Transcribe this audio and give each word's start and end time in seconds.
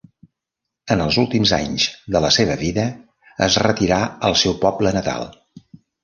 En 0.93 1.01
els 1.03 1.17
últims 1.23 1.51
anys 1.57 1.83
de 2.15 2.21
la 2.23 2.31
seva 2.37 2.55
vida 2.61 2.85
es 3.47 3.57
retirà 3.65 3.99
al 4.31 4.39
seu 4.45 4.57
poble 4.65 4.95
natal. 4.97 5.29